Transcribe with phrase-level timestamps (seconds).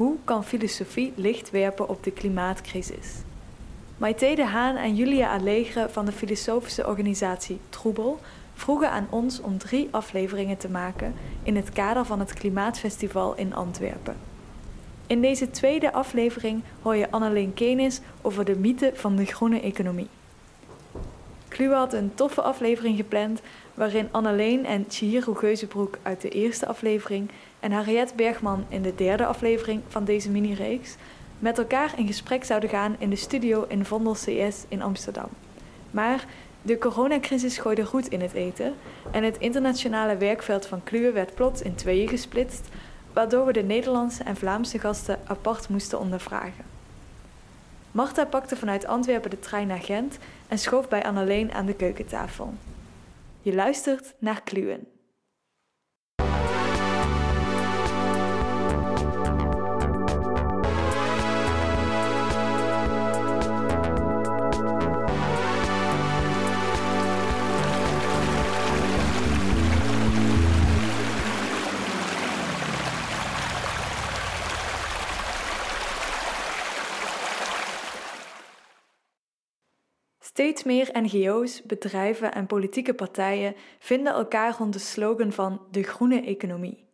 [0.00, 3.06] Hoe kan filosofie licht werpen op de klimaatcrisis?
[3.96, 8.20] Maite de Haan en Julia Allegre van de filosofische organisatie Troebel
[8.54, 13.54] vroegen aan ons om drie afleveringen te maken in het kader van het Klimaatfestival in
[13.54, 14.16] Antwerpen.
[15.06, 20.08] In deze tweede aflevering hoor je Anneleen Kenis over de mythe van de groene economie.
[21.50, 23.40] Kluwe had een toffe aflevering gepland
[23.74, 27.30] waarin Anneleen en Chihiro Geuzenbroek uit de eerste aflevering
[27.60, 30.96] en Harriet Bergman in de derde aflevering van deze mini-reeks
[31.38, 35.28] met elkaar in gesprek zouden gaan in de studio in Vondel CS in Amsterdam.
[35.90, 36.24] Maar
[36.62, 38.74] de coronacrisis gooide goed in het eten
[39.10, 42.68] en het internationale werkveld van Kluwe werd plots in tweeën gesplitst,
[43.12, 46.69] waardoor we de Nederlandse en Vlaamse gasten apart moesten ondervragen.
[47.92, 50.18] Marta pakte vanuit Antwerpen de trein naar Gent
[50.48, 52.54] en schoof bij Anneleen aan de keukentafel.
[53.42, 54.86] Je luistert naar Kluwen.
[80.40, 86.20] Steeds meer NGO's, bedrijven en politieke partijen vinden elkaar rond de slogan van de groene
[86.22, 86.84] economie.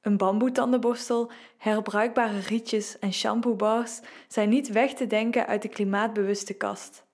[0.00, 7.04] Een bamboetandenborstel, herbruikbare rietjes en shampoobars zijn niet weg te denken uit de klimaatbewuste kast.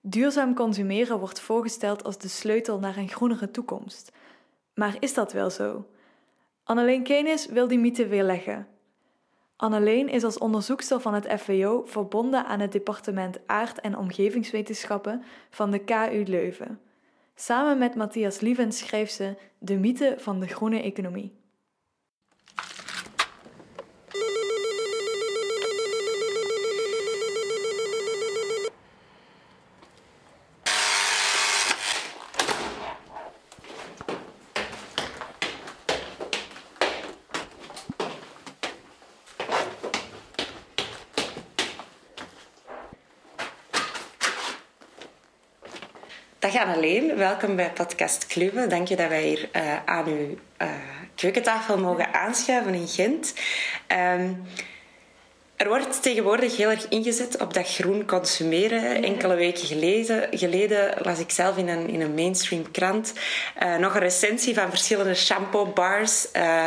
[0.00, 4.12] Duurzaam consumeren wordt voorgesteld als de sleutel naar een groenere toekomst.
[4.74, 5.86] Maar is dat wel zo?
[6.64, 8.75] Anneleen Kenis wil die mythe weerleggen.
[9.56, 15.70] Anneleen is als onderzoekster van het FWO verbonden aan het departement Aard- en Omgevingswetenschappen van
[15.70, 16.80] de KU Leuven.
[17.34, 21.35] Samen met Matthias Lievens schreef ze De mythe van de groene economie.
[46.38, 48.66] Dag Anneleen, welkom bij podcast Kluwe.
[48.66, 50.68] Dank je dat wij hier uh, aan uw uh,
[51.14, 53.34] keukentafel mogen aanschuiven in Gent.
[54.18, 54.42] Um,
[55.56, 59.02] er wordt tegenwoordig heel erg ingezet op dat groen consumeren.
[59.02, 63.12] Enkele weken geleden, geleden las ik zelf in een, in een mainstream krant
[63.62, 66.66] uh, nog een recensie van verschillende shampoo bars uh,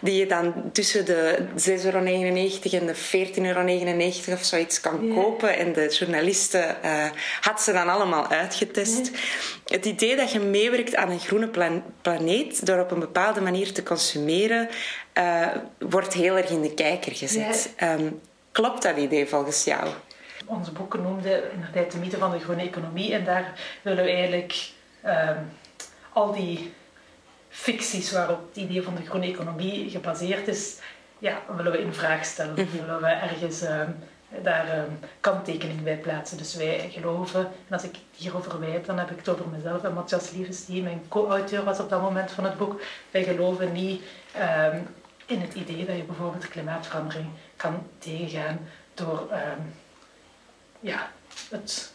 [0.00, 5.16] die je dan tussen de 6,99 euro en de 14,99 euro of zoiets kan yeah.
[5.16, 5.56] kopen.
[5.56, 7.04] En de journalisten uh,
[7.40, 9.06] had ze dan allemaal uitgetest.
[9.06, 9.20] Yeah.
[9.64, 13.72] Het idee dat je meewerkt aan een groene plan planeet door op een bepaalde manier
[13.72, 14.68] te consumeren,
[15.78, 17.70] wordt heel erg in de kijker gezet.
[17.78, 18.00] Yeah.
[18.00, 18.20] Um,
[18.58, 19.88] Klopt dat idee volgens jou?
[20.46, 23.14] Onze boeken noemden inderdaad de mythe van de groene economie.
[23.14, 23.52] En daar
[23.82, 24.70] willen we eigenlijk
[25.06, 25.50] um,
[26.12, 26.72] al die
[27.48, 30.78] ficties waarop het idee van de groene economie gebaseerd is,
[31.18, 32.54] ja, willen we in vraag stellen.
[32.54, 32.80] Mm -hmm.
[32.80, 33.96] Willen we ergens um,
[34.42, 36.36] daar um, kanttekening bij plaatsen.
[36.36, 39.84] Dus wij geloven, en als ik hierover wij heb, dan heb ik het over mezelf
[39.84, 42.80] en Matthias Lievens, die mijn co-auteur was op dat moment van het boek.
[43.10, 44.02] Wij geloven niet
[45.28, 49.74] in het idee dat je bijvoorbeeld klimaatverandering kan tegengaan door um,
[50.80, 51.10] ja,
[51.50, 51.92] het,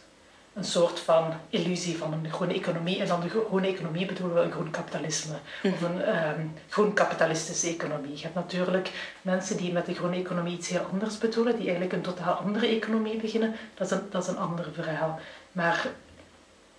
[0.52, 3.00] een soort van illusie van een groene economie.
[3.00, 5.34] En dan de groene economie bedoelen we een groen kapitalisme.
[5.62, 8.16] Of een um, groen kapitalistische economie.
[8.16, 8.90] Je hebt natuurlijk
[9.22, 12.66] mensen die met de groene economie iets heel anders bedoelen, die eigenlijk een totaal andere
[12.66, 13.54] economie beginnen.
[13.74, 15.20] Dat is een, dat is een ander verhaal.
[15.52, 15.86] Maar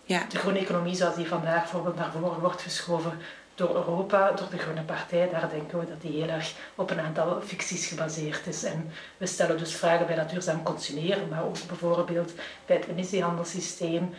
[0.03, 0.25] ja.
[0.29, 3.19] de groene economie zoals die vandaag bijvoorbeeld naar voren wordt geschoven,
[3.55, 6.99] door Europa, door de Groene Partij, daar denken we dat die heel erg op een
[6.99, 8.63] aantal ficties gebaseerd is.
[8.63, 12.33] En we stellen dus vragen bij dat duurzaam consumeren, maar ook bijvoorbeeld
[12.65, 14.13] bij het emissiehandelssysteem,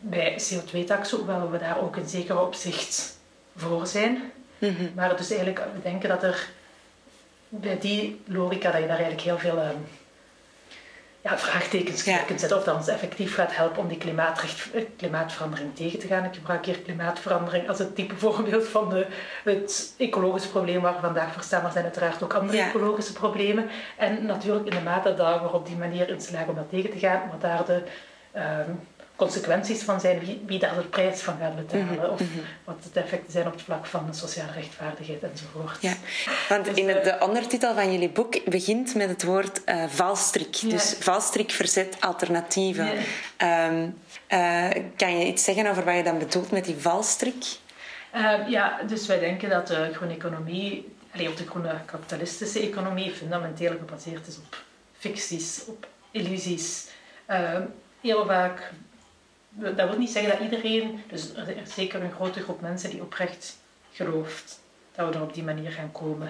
[0.00, 3.18] bij CO2-taxen, hoewel we daar ook in zekere opzicht
[3.56, 4.32] voor zijn.
[4.58, 4.92] Mm -hmm.
[4.94, 6.48] Maar dus eigenlijk, we denken dat er
[7.48, 9.58] bij die logica, dat je daar eigenlijk heel veel...
[9.58, 9.86] Um,
[11.30, 12.18] ja, vraagtekens ja.
[12.18, 13.98] kunt zetten of dat ons effectief gaat helpen om die
[14.96, 16.24] klimaatverandering tegen te gaan.
[16.24, 19.06] Ik gebruik hier klimaatverandering als het type voorbeeld van de,
[19.44, 22.68] het ecologische probleem waar we vandaag voor staan, maar zijn uiteraard ook andere ja.
[22.68, 23.68] ecologische problemen.
[23.96, 26.90] En natuurlijk in de mate dat we op die manier in slagen om dat tegen
[26.90, 27.82] te gaan, wat daar de
[28.36, 28.80] um,
[29.18, 32.10] consequenties van zijn, wie, wie daar de prijs van gaat betalen, mm -hmm.
[32.10, 32.20] of
[32.64, 35.76] wat de effecten zijn op het vlak van de sociale rechtvaardigheid enzovoort.
[35.80, 35.92] Ja,
[36.48, 40.54] want dus, in het, de ondertitel van jullie boek begint met het woord uh, valstrik.
[40.54, 40.68] Ja.
[40.68, 42.90] Dus valstrik, verzet, alternatieven.
[43.38, 43.66] Ja.
[43.68, 43.98] Um,
[44.28, 47.44] uh, kan je iets zeggen over wat je dan bedoelt met die valstrik?
[48.14, 53.10] Uh, ja, dus wij denken dat de groene economie alleen op de groene kapitalistische economie
[53.10, 54.62] fundamenteel gebaseerd is op
[54.98, 56.86] ficties, op illusies.
[57.30, 57.58] Uh,
[58.00, 58.72] heel vaak,
[59.48, 63.02] dat wil niet zeggen dat iedereen, dus er is zeker een grote groep mensen die
[63.02, 63.58] oprecht
[63.92, 64.60] gelooft
[64.94, 66.28] dat we er op die manier gaan komen.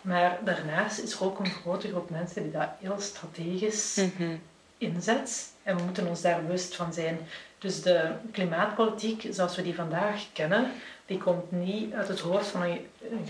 [0.00, 4.36] Maar daarnaast is er ook een grote groep mensen die dat heel strategisch mhm.
[4.78, 5.52] inzet.
[5.62, 7.18] En we moeten ons daar bewust van zijn.
[7.58, 10.70] Dus de klimaatpolitiek zoals we die vandaag kennen,
[11.10, 12.86] die komt niet uit het hoofd van een,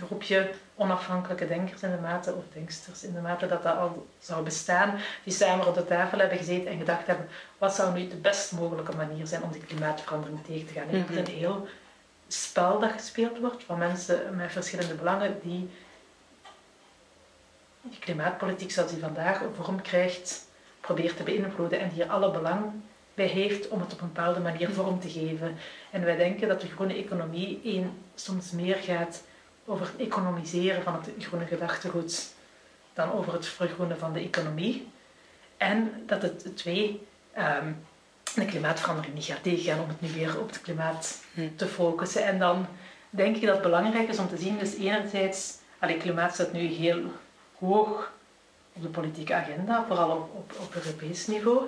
[0.06, 4.44] groepje onafhankelijke denkers in de mate, of denksters in de mate dat dat al zou
[4.44, 7.28] bestaan, die samen op de tafel hebben gezeten en gedacht hebben,
[7.58, 10.86] wat zou nu de best mogelijke manier zijn om die klimaatverandering tegen te gaan.
[10.86, 11.16] Mm -hmm.
[11.16, 11.68] Het is een heel
[12.28, 15.70] spel dat gespeeld wordt van mensen met verschillende belangen die
[17.82, 20.46] die klimaatpolitiek zoals die vandaag vorm krijgt,
[20.80, 22.72] probeert te beïnvloeden en die alle belang
[23.26, 25.56] heeft om het op een bepaalde manier vorm te geven.
[25.90, 29.22] En wij denken dat de groene economie één, soms meer gaat
[29.64, 32.34] over het economiseren van het groene gedachtegoed
[32.92, 34.88] dan over het vergroenen van de economie.
[35.56, 37.06] En dat het twee,
[37.38, 37.76] um,
[38.34, 41.48] de klimaatverandering niet gaat tegengaan om het nu weer op het klimaat hm.
[41.56, 42.24] te focussen.
[42.24, 42.66] En dan
[43.10, 46.60] denk ik dat het belangrijk is om te zien, dus enerzijds, allee, klimaat staat nu
[46.60, 47.02] heel
[47.58, 48.12] hoog
[48.72, 51.64] op de politieke agenda, vooral op, op, op Europees niveau.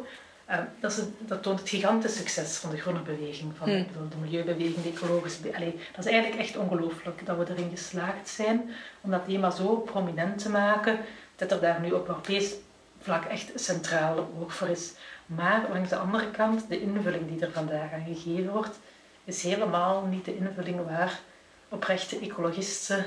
[0.53, 3.87] Ehm, dat, is dat, toont het gigantisch succes van de groene beweging, van hmm.
[4.11, 8.71] de, milieubeweging, de ecologische Allee, Dat is eigenlijk echt ongelooflijk dat we erin geslaagd zijn
[9.01, 10.99] om dat thema zo prominent te maken,
[11.37, 12.55] dat er daar nu op Europees
[13.01, 14.93] vlak echt centraal oog voor is.
[15.27, 18.79] Maar langs de andere kant, de invulling die er vandaag aan gegeven wordt,
[19.25, 21.21] is helemaal niet de invulling waar
[21.69, 23.05] oprechte ecologisten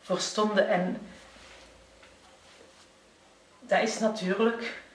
[0.00, 0.68] voor stonden.
[0.68, 1.00] En
[3.60, 4.88] dat is natuurlijk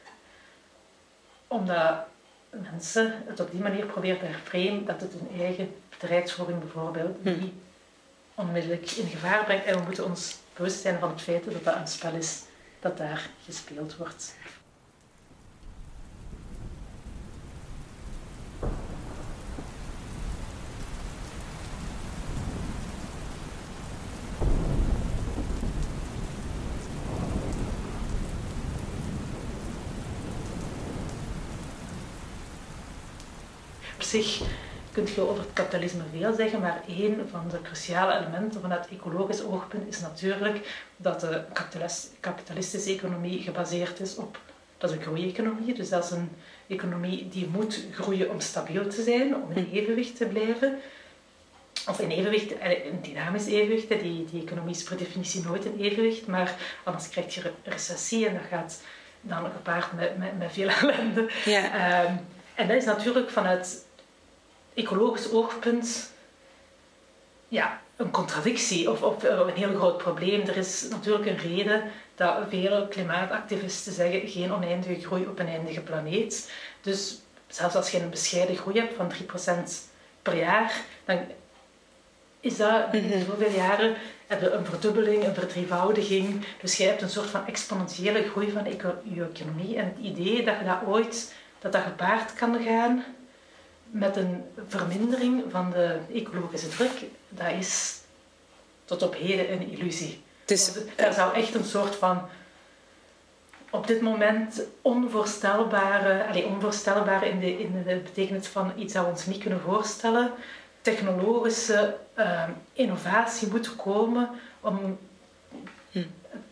[1.47, 2.05] omdat
[2.49, 7.39] mensen het op die manier proberen te herframen dat het hun eigen bedrijfsvoering bijvoorbeeld hm.
[7.39, 7.53] niet
[8.35, 9.65] onmiddellijk in gevaar brengt.
[9.65, 12.41] En we moeten ons bewust zijn van het feit dat dat een spel is
[12.79, 14.35] dat daar gespeeld wordt.
[34.21, 34.41] Zich
[34.91, 39.43] kunt je over het kapitalisme veel zeggen, maar een van de cruciale elementen vanuit ecologisch
[39.43, 41.43] oogpunt is natuurlijk dat de
[42.19, 44.39] kapitalistische economie gebaseerd is op,
[44.77, 46.29] dat is een groeieconomie, dus dat is een
[46.67, 50.79] economie die moet groeien om stabiel te zijn, om in evenwicht te blijven.
[51.87, 56.27] Of in evenwicht, een dynamisch evenwicht, die, die economie is per definitie nooit in evenwicht,
[56.27, 58.81] maar anders krijg je recessie en dat gaat
[59.21, 61.29] dan gepaard met, met, met veel ellende.
[61.45, 61.63] Ja.
[61.73, 62.13] Ehm,
[62.55, 63.84] en dat is natuurlijk vanuit
[64.75, 66.13] ecologisch oogpunt
[67.47, 70.41] ja, een contradictie of, of, een heel groot probleem.
[70.41, 71.83] Er is natuurlijk een reden
[72.15, 76.51] dat veel klimaatactivisten zeggen geen oneindige groei op een eindige planeet.
[76.81, 79.71] Dus zelfs als je een bescheiden groei hebt van 3%
[80.21, 81.19] per jaar, dan
[82.39, 83.25] is dat in mhm.
[83.25, 83.95] zoveel jaren
[84.27, 86.45] hebben een verdubbeling, een verdrievoudiging.
[86.61, 88.63] Dus je hebt een soort van exponentiële groei van
[89.03, 89.77] je economie.
[89.77, 93.03] En het idee dat je dat ooit dat dat gepaard kan gaan
[93.95, 97.99] met een vermindering van de ecologische druk, dat is
[98.85, 100.23] tot op heden een illusie.
[100.95, 102.21] Er zou echt een soort van
[103.69, 109.11] op dit moment onvoorstelbare, allez, onvoorstelbare in de, in de betekenis van iets dat we
[109.11, 110.31] ons niet kunnen voorstellen,
[110.81, 114.29] technologische uh, innovatie moet komen
[114.61, 114.97] om
[115.91, 116.03] hm.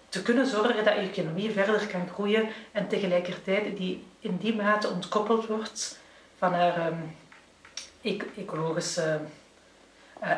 [0.10, 4.90] te kunnen zorgen dat je economie verder kan groeien en tegelijkertijd die in die mate
[4.90, 6.00] ontkoppeld wordt
[6.38, 6.98] van haar ehm,
[8.38, 9.20] ecologische
[10.24, 10.32] uh,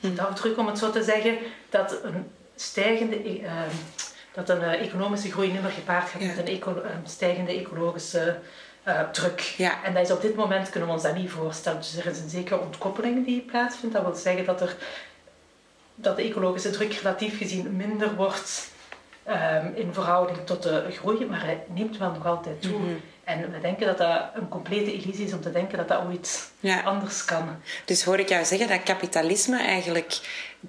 [0.00, 1.38] uh, afdruk, om het zo te zeggen,
[1.68, 3.50] dat een stijgende uh,
[4.34, 6.62] dat een eh, economische groei niet meer gepaard gaat met een,
[7.04, 8.38] stijgende ecologische
[8.88, 9.40] uh, druk.
[9.40, 9.84] Ja.
[9.84, 11.78] En dat is op dit moment kunnen we ons dat niet voorstellen.
[11.78, 13.94] Dus er is een zekere ontkoppeling die plaatsvindt.
[13.94, 14.76] Dat wil zeggen dat, er,
[15.94, 18.70] dat de ecologische druk relatief gezien minder wordt
[19.28, 22.78] um, in verhouding tot de groei, maar hij neemt wel nog altijd toe.
[22.78, 22.94] Mhm.
[23.24, 26.50] En we denken dat dat een complete illusie is om te denken dat dat ooit
[26.84, 27.56] anders kan.
[27.84, 30.20] Dus hoor ik jou zeggen dat kapitalisme eigenlijk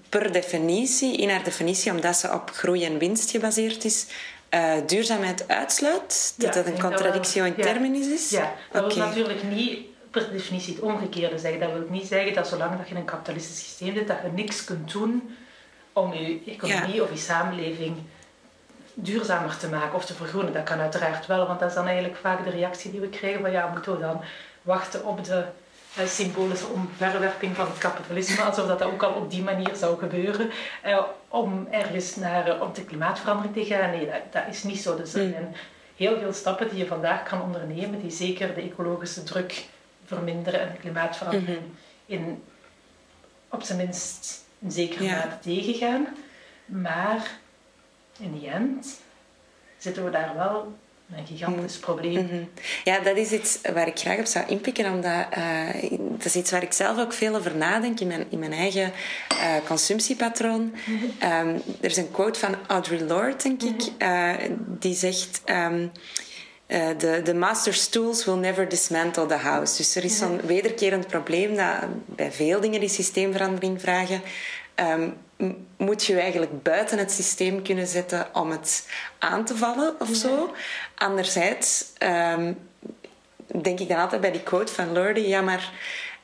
[0.09, 4.07] per definitie, in haar definitie, omdat ze op groei en winst gebaseerd is,
[4.49, 6.33] uh, duurzaamheid uitsluit?
[6.37, 8.29] Dat dat een contradictio in terminis is?
[8.29, 8.95] Ja, dat okay.
[8.95, 9.79] wil natuurlijk niet
[10.11, 11.59] per definitie het omgekeerde zeggen.
[11.59, 14.31] Dat wil niet zeggen dat zolang dat je in een kapitalistisch systeem zit, dat je
[14.31, 15.35] niks kunt doen
[15.93, 17.95] om je economie of je samenleving
[18.95, 20.53] duurzamer te maken of te vergroenen.
[20.53, 23.41] Dat kan uiteraard wel, want dat is dan eigenlijk vaak de reactie die we krijgen
[23.41, 24.21] van ja, moeten we dan
[24.61, 25.45] wachten op de
[25.99, 29.97] uh, symbolische omverwerping van het kapitalisme, alsof dat, dat ook al op die manier zou
[29.97, 30.49] gebeuren,
[30.85, 33.89] uh, om ergens naar om de klimaatverandering te gaan.
[33.89, 34.95] Nee, dat, dat is niet zo.
[34.95, 35.55] Dus er zijn
[35.95, 39.65] heel veel stappen die je vandaag kan ondernemen, die zeker de ecologische druk
[40.05, 41.77] verminderen en de klimaatverandering mm-hmm.
[42.05, 42.43] in,
[43.49, 46.07] op zijn minst in zekere mate tegengaan.
[46.65, 47.31] Maar
[48.19, 48.87] in die end
[49.77, 50.73] zitten we daar wel
[51.15, 52.25] een gigantisch probleem.
[52.25, 52.43] Mhm.
[52.83, 56.51] Ja, dat is iets waar ik graag op zou inpikken, omdat uh, dat is iets
[56.51, 58.91] waar ik zelf ook veel over nadenk in mijn, in mijn eigen
[59.31, 60.75] uh, consumptiepatroon.
[60.85, 61.03] Mhm.
[61.31, 64.33] um, er is een quote van Audre Lorde, denk ik, uh,
[64.79, 65.41] die zegt.
[65.45, 65.91] Um,
[66.97, 69.77] de, de master's tools will never dismantle the house.
[69.77, 71.65] Dus er is zo'n wederkerend probleem dat
[72.05, 74.21] bij veel dingen die systeemverandering vragen,
[74.75, 75.17] um,
[75.77, 78.87] moet je eigenlijk buiten het systeem kunnen zetten om het
[79.19, 80.53] aan te vallen of zo.
[80.95, 82.57] Anderzijds um,
[83.61, 85.71] denk ik dan altijd bij die quote van Lorde, ja, maar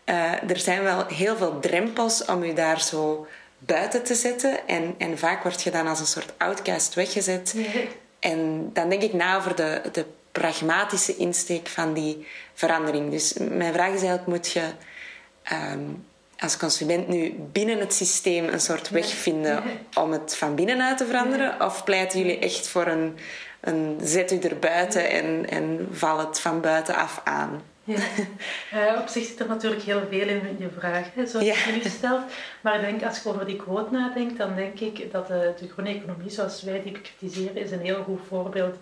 [0.06, 3.28] uh, er zijn wel heel veel drempels om je daar zo
[3.58, 4.68] buiten te zetten.
[4.68, 7.56] En, en vaak word je dan als een soort outcast weggezet.
[8.20, 13.12] En dan denk ik na over de, de pragmatische insteek van die verandering.
[13.12, 14.64] Dus mijn vraag is eigenlijk, moet je...
[15.74, 16.10] Um,
[16.42, 21.06] als consument nu binnen het systeem een soort weg vinden om het van binnenuit te
[21.06, 21.62] veranderen?
[21.66, 23.18] Of pleiten jullie echt voor een,
[23.60, 27.62] een zet u er buiten en, en val het van buitenaf aan?
[27.84, 28.00] Ja.
[28.74, 31.54] Uh, op zich zit er natuurlijk heel veel in je vraag, hè, zoals ja.
[31.54, 32.22] je nu stelt.
[32.62, 35.70] Maar ik denk, als ik over die quote nadenk, dan denk ik dat de, de
[35.70, 38.76] groene economie, zoals wij die bekritiseren, is een heel goed voorbeeld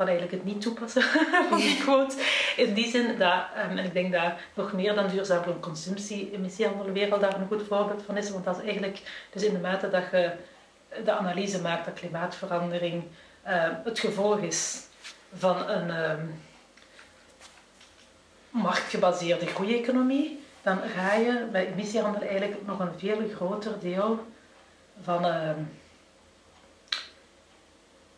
[0.00, 1.02] van eigenlijk het niet toepassen
[1.48, 2.16] van die quote.
[2.56, 7.18] In die zin dat, um, en ik denk dat nog meer dan duurzame consumptie, emissiehandel
[7.18, 8.30] daar een goed voorbeeld van is.
[8.30, 10.32] Want dat is eigenlijk, dus in de mate dat je
[11.04, 13.02] de analyse maakt dat klimaatverandering
[13.46, 14.80] uh, het gevolg is
[15.34, 16.40] van een um,
[18.50, 24.26] marktgebaseerde groeieconomie, dan ga je bij emissiehandel eigenlijk nog een veel groter deel
[25.02, 25.50] van, uh,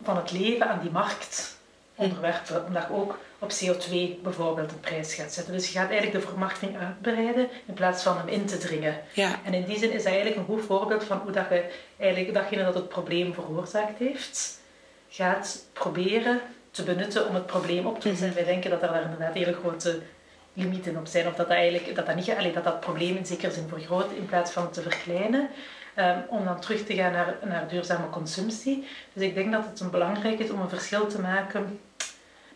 [0.03, 1.61] van het leven aan die markt
[1.95, 5.53] onderwerpen, omdat je ook op CO2 bijvoorbeeld een prijs gaat zetten.
[5.53, 9.01] Dus je gaat eigenlijk de vermarkting uitbreiden in plaats van hem in te dringen.
[9.13, 9.41] Ja.
[9.45, 12.35] En in die zin is dat eigenlijk een goed voorbeeld van hoe dat je eigenlijk
[12.35, 14.61] datgene dat het probleem veroorzaakt heeft,
[15.09, 18.29] gaat proberen te benutten om het probleem op te lossen.
[18.29, 20.01] Mm Wij denken dat er daar inderdaad hele grote
[20.53, 23.27] limieten op zijn, of dat dat, eigenlijk, dat, dat, niet, allee, dat dat probleem in
[23.27, 25.49] zekere zin vergroot in plaats van te verkleinen.
[25.99, 28.89] Um, om dan terug te gaan naar, naar duurzame consumptie.
[29.13, 31.81] Dus ik denk dat het belangrijk is om een verschil te maken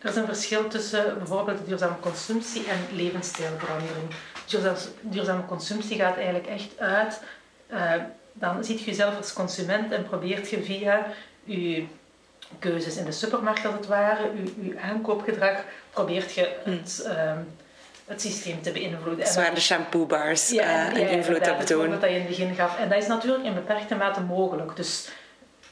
[0.01, 4.09] er is een verschil tussen bijvoorbeeld duurzame consumptie en levensstijlverandering.
[5.01, 7.21] Duurzame consumptie gaat eigenlijk echt uit.
[7.71, 7.93] Uh,
[8.33, 11.07] dan ziet je jezelf als consument en probeert je via
[11.43, 11.85] je
[12.59, 17.31] keuzes in de supermarkt als het ware, je, je aankoopgedrag, probeert je het, uh,
[18.07, 19.27] het systeem te beïnvloeden.
[19.27, 21.89] Zwaar de shampoobars ja, uh, invloed op doen.
[21.89, 22.77] Dat je in het begin gaf.
[22.79, 24.75] En dat is natuurlijk in beperkte mate mogelijk.
[24.75, 25.09] Dus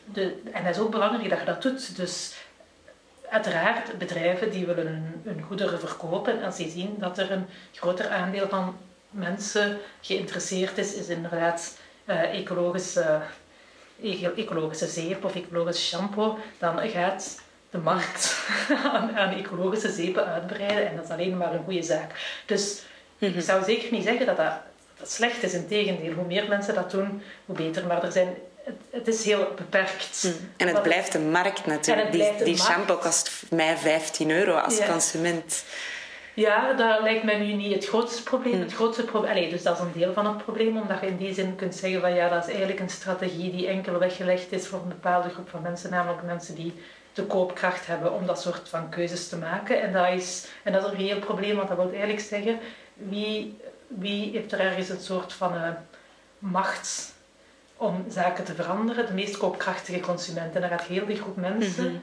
[0.06, 1.96] de, en dat is ook belangrijk dat je dat doet.
[1.96, 2.34] Dus
[3.30, 6.40] uiteraard bedrijven die willen hun, goederen verkopen.
[6.40, 8.78] En als die zien dat er een groter aandeel van
[9.10, 13.22] mensen geïnteresseerd is, is inderdaad uh, ecologische,
[14.36, 17.42] ecologische zeep of ecologisch shampoo, dan gaat
[17.76, 18.36] de markt
[18.94, 22.42] aan, aan, ecologische zeepen uitbreiden en dat is alleen maar een goede zaak.
[22.46, 22.82] Dus
[23.18, 23.42] ik mhm.
[23.42, 24.54] zou zeker niet zeggen dat dat,
[24.98, 26.14] dat slecht is, integendeel.
[26.14, 27.86] Hoe meer mensen dat doen, hoe beter.
[27.88, 28.36] Maar er zijn
[28.90, 30.24] het, is heel beperkt.
[30.24, 30.50] Mm.
[30.58, 32.12] En het blijft een markt natuurlijk.
[32.12, 35.64] Die, die shampoo kost mij 15 euro als consument.
[36.36, 38.56] Ja, dat lijkt mij nu niet het grootste probleem.
[38.56, 38.62] Mm.
[38.62, 41.34] Het grootste probleem dus dat is een deel van het probleem, omdat je in die
[41.34, 44.80] zin kunt zeggen van ja, dat is eigenlijk een strategie die enkel weggelegd is voor
[44.80, 46.74] een bepaalde groep van mensen, namelijk mensen die
[47.14, 49.82] de koopkracht hebben om dat soort van keuzes te maken.
[49.82, 52.60] En dat is, en dat is een reëel probleem, want dat wil eigenlijk zeggen,
[52.94, 55.70] wie, wie heeft er ergens een soort van uh,
[56.40, 57.14] macht
[57.78, 59.06] om zaken te veranderen.
[59.06, 60.64] De meest koopkrachtige consumenten.
[60.64, 61.96] En dan gaat heel die groep mensen mhm.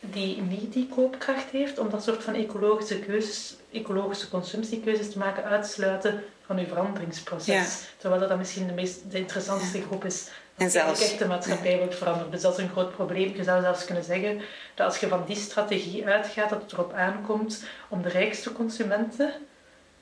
[0.00, 5.44] Die niet die koopkracht heeft om dat soort van ecologische keuzes, ecologische consumptiekeuzes te maken,
[5.44, 7.88] uitsluiten van uw veranderingsproces.
[7.96, 10.28] Terwijl dat dan misschien de, meest, de interessantste groep is.
[10.56, 11.78] En zelfs, echt de maatschappij ja.
[11.78, 12.30] wordt veranderd.
[12.30, 13.36] Dus dat is een groot probleem.
[13.36, 14.40] Je zou zelfs kunnen zeggen
[14.74, 19.32] dat als je van die strategie uitgaat, dat het erop aankomt om de rijkste consumenten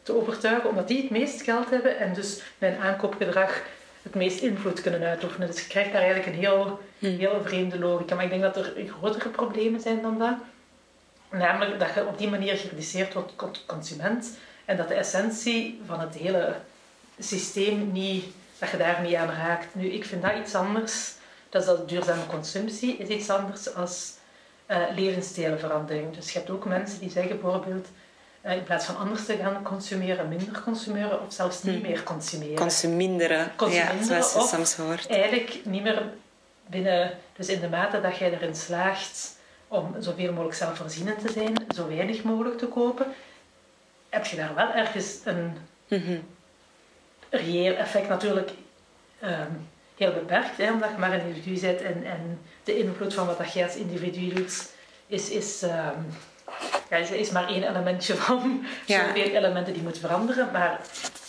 [0.02, 3.62] te overtuigen, omdat die het meest geld hebben en dus bij een aankoopgedrag
[4.06, 5.46] het meest invloed kunnen uitoefenen.
[5.46, 7.18] Dus je krijgt daar eigenlijk een heel, hmm.
[7.18, 8.14] heel vreemde logica.
[8.14, 10.36] Maar ik denk dat er grotere problemen zijn dan dat.
[11.30, 16.00] Namelijk dat je op die manier gereduceerd wordt tot consument en dat de essentie van
[16.00, 16.54] het hele
[17.18, 18.24] systeem niet,
[18.58, 19.74] dat je daar niet aan raakt.
[19.74, 21.12] Nu, ik vind dat iets anders.
[21.48, 24.12] Dat is dat duurzame consumptie is iets anders als
[24.70, 26.14] uh, levensstijlverandering.
[26.14, 27.90] Dus je hebt ook mensen die zeggen bijvoorbeeld eh,
[28.54, 31.82] in plaats van anders te gaan consumeren, minder consumeren of zelfs niet Hm.
[31.82, 32.54] meer consumeren.
[32.56, 35.06] Consuminderen, ja, Consuminderen zoals je soms hoort.
[35.06, 36.02] Eigenlijk niet meer
[36.66, 39.36] binnen, dus in de mate dat jij erin slaagt
[39.68, 43.06] om zoveel mogelijk zelfvoorzienend te zijn, zo weinig mogelijk te kopen,
[44.08, 45.52] heb je daar wel ergens een
[45.88, 46.18] Mhm.
[47.30, 48.50] reëel effect natuurlijk
[49.20, 49.50] ehm,
[49.96, 53.38] heel beperkt, hè, omdat je maar een individu bent en, en de invloed van wat
[53.38, 54.70] dat jij als individu doet
[55.06, 55.98] is, is, ehm,
[56.90, 59.06] ja, is, is maar één elementje van Ja.
[59.06, 60.48] zoveel elementen die moeten veranderen.
[60.52, 60.80] Maar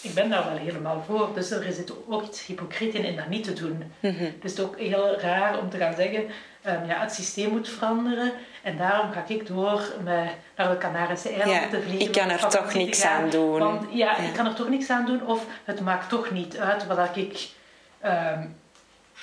[0.01, 1.29] ik ben daar wel helemaal voor.
[1.33, 3.91] Dus er zit ook iets hypocriet in in dat niet te doen.
[3.99, 4.17] Mhm.
[4.41, 6.23] Dus het is ook heel raar om te gaan zeggen,
[6.61, 8.31] ehm, ja, het systeem moet veranderen
[8.63, 12.05] en daarom ga ik door met naar de Canarische eilanden Ja, te vliegen.
[12.07, 13.59] ik kan er toch niks gaan, aan doen.
[13.59, 14.17] Want ja, Ja.
[14.17, 17.47] ik kan er toch niks aan doen of het maakt toch niet uit wat ik
[18.01, 18.41] ehm,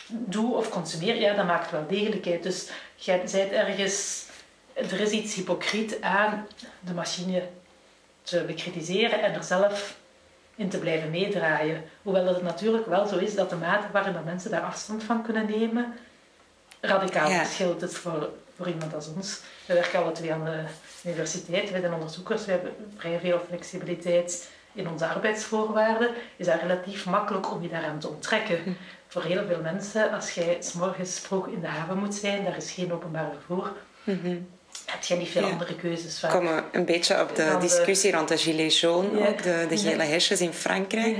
[0.08, 1.16] doe of consumeer.
[1.20, 2.42] Ja, dat maakt wel degelijk uit.
[2.42, 4.23] Dus jij bent ergens,
[4.74, 6.46] er is iets hypocriet aan
[6.80, 7.42] de machine
[8.22, 9.96] te bekritiseren en er zelf
[10.56, 11.84] in te blijven meedraaien.
[12.02, 15.02] Hoewel dat het natuurlijk wel zo is dat de mate waarin dat mensen daar afstand
[15.04, 15.94] van kunnen nemen
[16.80, 17.44] radicaal Ja.
[17.44, 17.80] verschilt.
[17.80, 19.40] Het voor, voor iemand als ons.
[19.66, 20.64] We werken alle twee aan de
[21.04, 26.10] universiteit, wij zijn onderzoekers, we hebben vrij veel flexibiliteit in onze arbeidsvoorwaarden.
[26.36, 28.62] Is dat relatief makkelijk om je daaraan te onttrekken.
[28.62, 28.70] Hm.
[29.08, 32.56] Voor heel veel mensen, als jij s morgens vroeg in de haven moet zijn, daar
[32.56, 33.72] is geen openbaar vervoer,
[34.04, 34.36] Mhm.
[34.94, 35.50] Heb je niet veel Ja.
[35.52, 36.18] andere keuzes.
[36.18, 36.30] vaak.
[36.30, 39.28] komen een beetje op de de- discussie rond de gilets jaunes, Ja.
[39.28, 41.16] ook de, de gele hesjes in Frankrijk.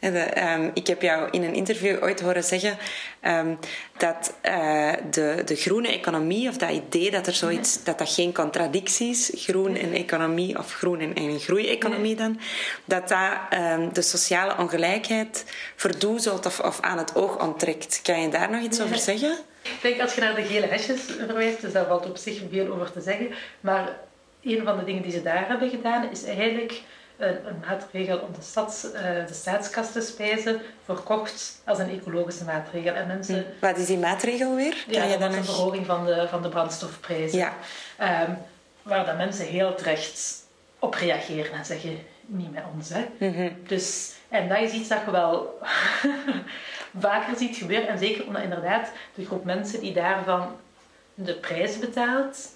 [0.00, 2.78] De, ehm, ik heb jou in een interview ooit horen zeggen
[3.20, 3.54] ehm,
[3.96, 8.32] dat eh, de, de groene economie, of dat idee dat er zoiets, dat dat geen
[8.34, 12.40] contradictie is, groen en economie, of groen en, en groeieconomie dan,
[12.84, 15.44] dat dat ehm, de sociale ongelijkheid
[15.76, 18.00] verdoezelt of, of aan het oog onttrekt.
[18.02, 18.84] Kan je daar nog iets Ja.
[18.84, 19.36] over zeggen?
[19.74, 22.72] Ik denk als je naar de gele hesjes verwijst, dus daar valt op zich veel
[22.72, 23.28] over te zeggen.
[23.60, 23.88] Maar
[24.42, 26.80] een van de dingen die ze daar hebben gedaan, is eigenlijk
[27.16, 32.44] een, een maatregel om de, stads, eh, de staatskas te spijzen, verkocht als een ecologische
[32.44, 32.94] maatregel.
[32.94, 34.84] En mensen, Wat is die maatregel weer?
[34.86, 37.38] ja, Kan je dat dan een verhoging van de, van de brandstofprijzen.
[37.38, 37.52] Ja.
[37.96, 38.30] Ehm,
[38.82, 40.42] waar dat mensen heel terecht
[40.78, 42.88] op reageren en zeggen, niet met ons.
[42.88, 43.06] Hè.
[43.18, 43.48] Mhm.
[43.66, 45.58] Dus, en dat is iets dat je wel
[46.98, 47.88] vaker ziet gebeuren.
[47.88, 50.56] En zeker omdat inderdaad de groep mensen die daarvan
[51.14, 52.48] de prijs betaalt.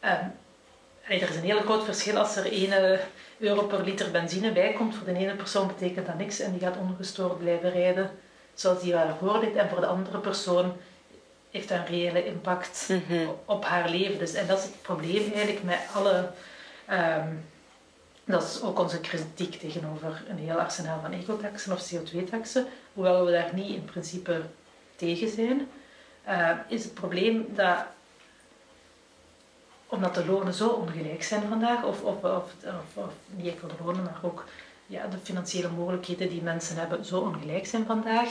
[0.00, 0.24] ehm,
[1.08, 2.98] er is een heel groot verschil als er 1
[3.38, 4.94] euro per liter benzine bij komt.
[4.94, 8.10] Voor de ene persoon betekent dat niks en die gaat ongestoord blijven rijden
[8.54, 9.56] zoals die daarvoor deed.
[9.56, 10.76] En voor de andere persoon
[11.50, 13.26] heeft dat een reële impact Mhm.
[13.44, 14.18] op haar leven.
[14.18, 16.30] Dus, en dat is het probleem eigenlijk met alle...
[16.86, 17.28] ehm,
[18.30, 22.66] dat is ook onze kritiek tegenover een heel arsenaal van ecotaxen of CO2-taxen.
[22.94, 24.42] Hoewel we daar niet in principe
[24.96, 25.68] tegen zijn,
[26.24, 27.84] eh, is het probleem dat
[29.86, 33.84] omdat de lonen zo ongelijk zijn vandaag, of, of, of, of, of niet enkel de
[33.84, 34.44] lonen, maar ook
[34.86, 38.28] ja, de financiële mogelijkheden die mensen hebben zo ongelijk zijn vandaag,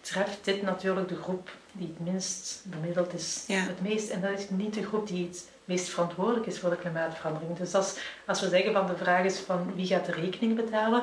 [0.00, 3.60] treft dit natuurlijk de groep die het minst bemiddeld is Ja.
[3.60, 4.10] het meest.
[4.10, 7.56] En dat is niet de groep die het meest verantwoordelijk is voor de klimaatverandering.
[7.56, 7.96] Dus als,
[8.26, 11.02] als we zeggen van de vraag is van wie gaat de rekening betalen,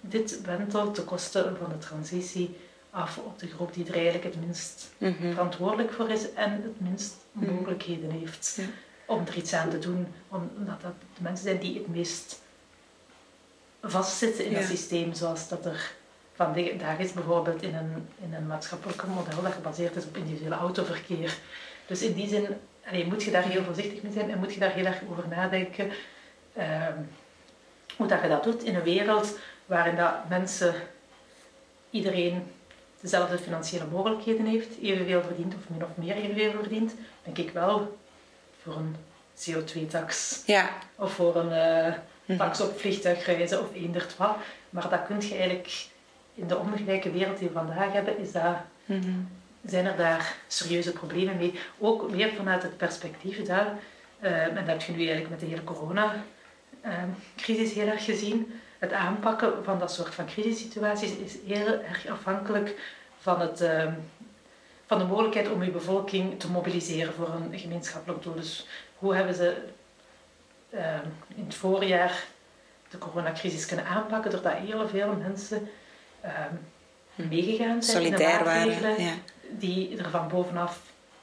[0.00, 2.56] dit wentelt de kosten van de transitie
[2.90, 5.30] af op de groep die er eigenlijk het minst Mhm.
[5.32, 7.50] verantwoordelijk voor is en het minst Mhm.
[7.54, 8.58] mogelijkheden heeft
[9.06, 10.06] om er iets aan te doen.
[10.28, 12.40] Omdat dat de mensen zijn die het meest
[13.82, 15.92] vastzitten in het systeem, zoals dat er
[16.34, 21.38] vandaag is, bijvoorbeeld in een, in een maatschappelijk model dat gebaseerd is op individueel autoverkeer.
[21.86, 22.46] Dus in die zin
[22.88, 25.28] allee, moet je daar heel voorzichtig mee zijn en moet je daar heel erg over
[25.28, 25.90] nadenken
[26.52, 26.98] ehm,
[27.96, 30.74] hoe dat je dat doet in een wereld waarin dat mensen,
[31.90, 32.42] iedereen
[33.00, 37.98] dezelfde financiële mogelijkheden heeft, evenveel verdient of min of meer evenveel verdient, denk ik wel
[38.62, 38.96] voor een
[39.44, 40.70] CO2-tax Ja.
[40.96, 42.38] of voor een Mhm.
[42.38, 44.36] tax op vliegtuigreizen of eender wat.
[44.70, 45.86] Maar dat kun je eigenlijk
[46.34, 49.10] in de ongelijke wereld die we vandaag hebben, is dat, Mhm.
[49.66, 51.58] Zijn er daar serieuze problemen mee.
[51.78, 53.66] Ook weer vanuit het perspectief dat,
[54.20, 58.92] eh, en dat heb je nu eigenlijk met de hele corona-crisis heel erg gezien, het
[58.92, 63.92] aanpakken van dat soort van crisissituaties is heel erg afhankelijk van, het, eh,
[64.86, 68.34] van de mogelijkheid om je bevolking te mobiliseren voor een gemeenschappelijk doel.
[68.34, 68.66] Dus
[68.98, 69.56] hoe hebben ze
[70.70, 70.94] eh,
[71.34, 72.24] in het voorjaar
[72.90, 75.70] de coronacrisis kunnen aanpakken doordat heel veel mensen
[77.14, 79.04] meegegaan zijn in de Solidair maatregelen waren.
[79.04, 79.12] Ja.
[79.58, 80.80] Die er van bovenaf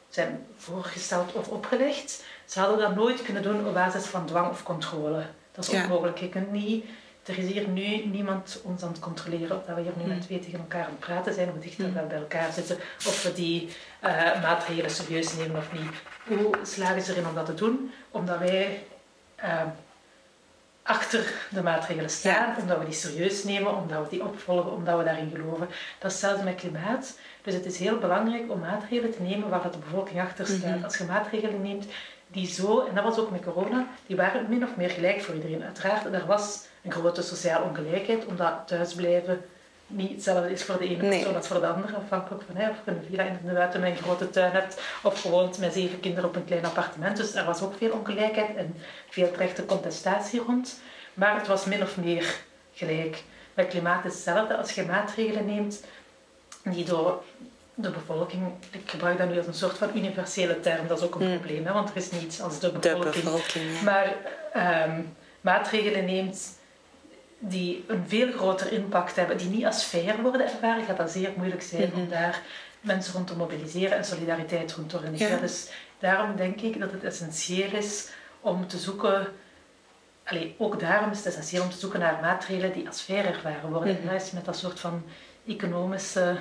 [0.09, 2.23] zijn voorgesteld of opgelegd.
[2.45, 5.23] Ze hadden dat nooit kunnen doen op basis van dwang of controle.
[5.51, 5.83] Dat is Ja.
[5.83, 6.17] onmogelijk.
[6.17, 6.85] Je kunt niet,
[7.25, 10.21] er is hier nu niemand ons aan het controleren of dat we hier nu met
[10.21, 12.75] twee tegen elkaar aan het praten zijn, hoe dicht we bij elkaar zitten,
[13.07, 15.91] of we die eh, maatregelen serieus nemen of niet.
[16.39, 17.91] Hoe slagen ze erin om dat te doen?
[18.11, 18.83] Omdat wij
[19.35, 19.61] eh,
[20.89, 25.04] achter de maatregelen staan, omdat we die serieus nemen, omdat we die opvolgen, omdat we
[25.04, 25.67] daarin geloven.
[25.99, 27.19] Dat is hetzelfde met klimaat.
[27.41, 30.75] Dus het is heel belangrijk om maatregelen te nemen waar de bevolking achter staat.
[30.75, 30.84] Mhm.
[30.84, 31.86] Als je maatregelen neemt
[32.28, 35.36] die zo, en dat was ook met corona, die waren min of meer gelijk voor
[35.36, 35.63] iedereen.
[35.63, 39.41] Uiteraard, er was een grote sociale ongelijkheid, omdat thuisblijven
[39.89, 41.10] niet hetzelfde is voor de ene Nee.
[41.19, 43.80] persoon als voor de andere, afhankelijk van hè, of je een villa in de buiten
[43.82, 47.17] met een grote tuin hebt, of gewoon met zeven kinderen op een klein appartement.
[47.17, 48.75] Dus er was ook veel ongelijkheid en
[49.10, 50.80] veel terechte contestatie rond.
[51.13, 52.36] Maar het was min of meer
[52.73, 53.23] gelijk.
[53.54, 54.58] Met klimaat is hetzelfde.
[54.58, 55.84] Als je maatregelen neemt
[56.63, 57.23] die door
[57.73, 61.15] de bevolking, ik gebruik dat nu als een soort van universele term, dat is ook
[61.15, 61.39] een Hmm.
[61.39, 63.75] probleem, hè, want er is niets als de De bevolking.
[63.78, 63.84] ja.
[63.84, 64.15] Maar
[64.54, 65.02] ehm,
[65.41, 66.58] maatregelen neemt
[67.39, 71.32] die een veel groter impact hebben, die niet als fair worden ervaren, gaat dat zeer
[71.38, 72.41] moeilijk zijn om daar
[72.82, 75.36] mensen rond te mobiliseren en solidariteit rond te organiseren.
[75.36, 75.41] Ja.
[75.41, 78.10] Dus daarom denk ik dat het essentieel is
[78.41, 79.28] om te zoeken.
[80.23, 83.69] Allee, ook daarom is het essentieel om te zoeken naar maatregelen die als fair ervaren
[83.71, 83.97] worden.
[83.97, 85.04] En dat is met dat soort van
[85.47, 86.38] economische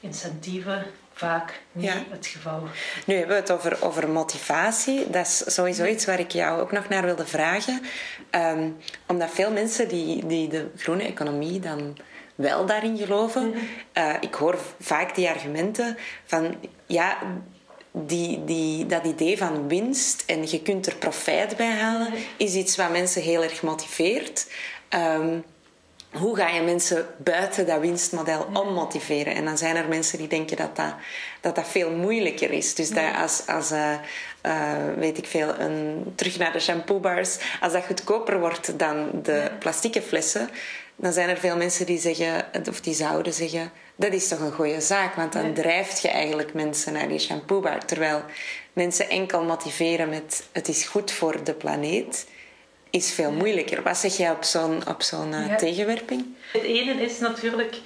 [0.00, 1.94] incentieven vaak niet Ja.
[2.10, 2.62] het geval.
[3.06, 5.10] Nu hebben we het over, over motivatie.
[5.10, 7.80] Dat is sowieso iets waar ik jou ook nog naar wilde vragen.
[8.30, 8.68] Ehm,
[9.06, 11.96] omdat veel mensen die, die de groene economie dan
[12.34, 13.54] wel daarin geloven.
[13.92, 16.54] eh, ik hoor vaak die argumenten van
[16.86, 17.18] ja,
[17.92, 22.76] die, die, dat idee van winst en je kunt er profijt bij halen, is iets
[22.76, 24.46] wat mensen heel erg motiveert.
[24.88, 25.38] Ehm,
[26.12, 29.34] hoe ga je mensen buiten dat winstmodel ommotiveren?
[29.34, 30.94] En dan zijn er mensen die denken dat dat,
[31.40, 32.74] dat, dat veel moeilijker is.
[32.74, 33.92] Dus dat als, als eh,
[34.40, 39.50] eh, weet ik veel, een, terug naar de shampoobars, als dat goedkoper wordt dan de
[39.58, 40.50] plastieke flessen,
[40.96, 44.52] dan zijn er veel mensen die zeggen, of die zouden zeggen, dat is toch een
[44.52, 47.84] goede zaak, want dan drijft je eigenlijk mensen naar die shampoobar.
[47.84, 48.22] Terwijl
[48.72, 52.26] mensen enkel motiveren met het is goed voor de planeet,
[52.92, 53.82] is veel moeilijker.
[53.82, 55.56] Wat zeg jij op zo'n op zo'n eh, Ja.
[55.56, 56.26] tegenwerping?
[56.52, 57.76] Het ene is natuurlijk,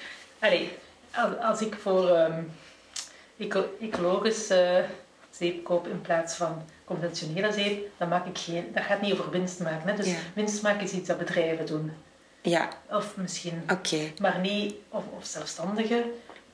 [1.40, 2.42] als, ik voor ehm,
[3.38, 4.79] eco- ecologisch eh,
[5.31, 9.31] zeep koop in plaats van conventionele zeep, dan maak ik geen, dat gaat niet over
[9.31, 9.88] winst maken.
[9.88, 9.97] Hè?
[9.97, 10.16] Dus Ja.
[10.35, 11.92] winst maken is iets dat bedrijven doen.
[12.42, 13.99] Ja, Of misschien, oké.
[14.21, 16.05] maar niet, of, of zelfstandigen,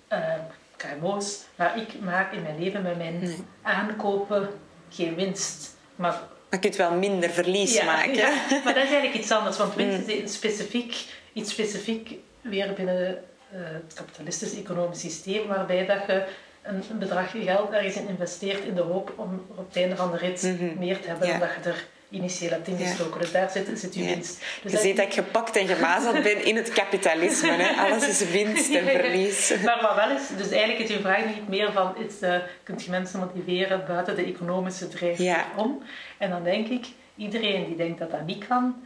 [0.08, 0.34] eh,
[0.76, 1.38] KMO's.
[1.56, 3.36] Maar ik maak in mijn leven met mijn Nee.
[3.62, 4.48] aankopen
[4.90, 5.76] geen winst.
[5.96, 6.20] Maar
[6.60, 8.14] Je wel minder verlies maken.
[8.14, 8.30] ja,
[8.64, 10.94] maar dat is eigenlijk iets anders, want winst is iets specifiek,
[11.32, 13.08] iets specifiek weer binnen
[13.52, 16.24] eh, het kapitalistische economisch systeem, waarbij dat je
[16.62, 20.10] een, een bedrag geld ergens in investeert in de hoop om op het einde van
[20.10, 20.78] de rit Mhm.
[20.78, 22.72] meer te hebben dan dat je er initieel hebt Ja.
[22.72, 23.20] ingestoken.
[23.20, 24.42] Dus daar zit, zit je winst.
[24.62, 27.50] Dus Je ziet dat ik gepakt en gemazeld ben in het kapitalisme.
[27.52, 27.82] Hè?
[27.82, 29.52] Alles is winst en verlies.
[29.64, 32.84] Maar wat wel is, dus eigenlijk is uw vraag niet meer van, is, eh kunt
[32.84, 35.82] je mensen motiveren buiten de economische drijfveer om?
[36.18, 38.84] En dan denk ik, iedereen die denkt dat dat niet kan,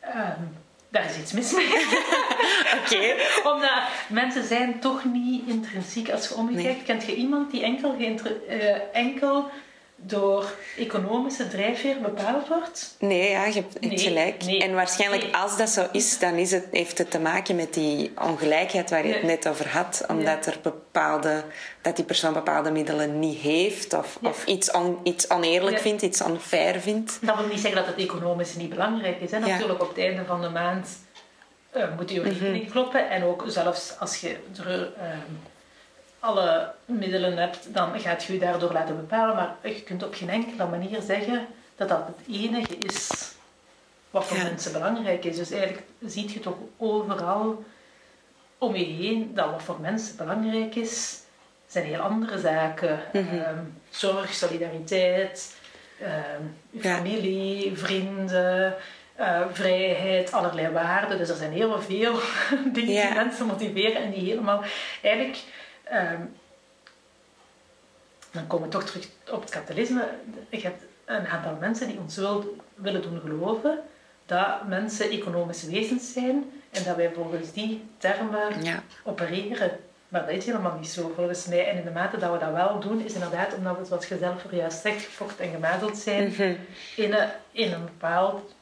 [0.00, 0.40] ehm,
[0.88, 1.68] daar is iets mis mee.
[2.78, 3.14] Oké.
[3.52, 6.10] Omdat mensen zijn toch niet intrinsiek.
[6.10, 7.96] Als je omkijkt, kent je iemand die enkel,
[8.48, 9.50] eh, enkel
[10.04, 10.44] door
[10.78, 12.96] economische drijfveer bepaald wordt?
[12.98, 14.44] Nee, ja, je hebt Nee, gelijk.
[14.44, 14.62] nee.
[14.62, 15.34] en waarschijnlijk Nee.
[15.36, 19.06] als dat zo is, dan is het, heeft het te maken met die ongelijkheid waar
[19.06, 20.04] je het net over had.
[20.08, 21.44] Omdat er bepaalde,
[21.82, 24.28] dat die persoon bepaalde middelen niet heeft of, Ja.
[24.28, 25.82] of iets, on, iets oneerlijk Ja.
[25.82, 27.18] vindt, iets unfair vindt.
[27.20, 29.30] Dat wil niet zeggen dat het economisch niet belangrijk is.
[29.30, 29.36] Hè?
[29.38, 29.46] Ja.
[29.46, 30.88] Natuurlijk, op het einde van de maand
[31.70, 33.10] eh, moet je rekening kloppen.
[33.10, 34.36] En ook zelfs als je
[34.66, 35.18] er ehm,
[36.22, 39.34] alle middelen hebt, dan gaat je je daardoor laten bepalen.
[39.34, 43.10] Maar je kunt op geen enkele manier zeggen dat dat het enige is
[44.10, 44.42] wat voor Ja.
[44.42, 45.36] mensen belangrijk is.
[45.36, 47.64] Dus eigenlijk zie je toch overal
[48.58, 51.20] om je heen dat wat voor mensen belangrijk is,
[51.66, 53.00] zijn heel andere zaken.
[53.12, 53.38] Mhm.
[53.38, 53.58] Ehm,
[53.90, 55.56] zorg, solidariteit,
[56.00, 56.96] ehm, Ja.
[56.96, 58.74] familie, vrienden,
[59.14, 61.18] eh, vrijheid, allerlei waarden.
[61.18, 62.18] Dus er zijn heel veel
[62.72, 63.06] dingen Ja.
[63.06, 64.62] die mensen motiveren en die helemaal
[65.02, 65.38] eigenlijk.
[65.92, 66.20] Ehm,
[68.30, 70.08] dan komen we toch terug op het kapitalisme.
[70.48, 73.78] Je hebt een aantal mensen die ons wil, willen doen geloven
[74.26, 78.82] dat mensen economische wezens zijn en dat wij volgens die termen Ja.
[79.04, 79.78] opereren.
[80.08, 81.68] Maar dat is helemaal niet zo volgens mij.
[81.70, 84.18] En in de mate dat we dat wel doen, is inderdaad omdat we, zoals je
[84.18, 86.54] zelf juist zegt, gefokt en gemazeld zijn Mhm.
[86.96, 88.54] in, een, in een bepaald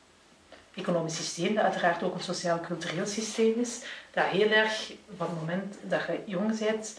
[0.75, 5.77] economisch systeem, dat uiteraard ook een sociaal-cultureel systeem is, dat heel erg van het moment
[5.83, 6.99] dat je jong bent,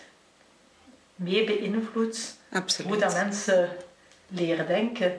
[1.15, 2.37] mee beïnvloedt
[2.83, 3.69] hoe dat mensen
[4.27, 5.17] leren denken.